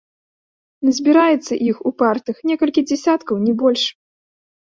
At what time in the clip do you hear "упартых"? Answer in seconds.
1.89-2.35